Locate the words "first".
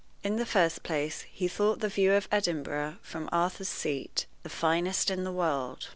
0.47-0.81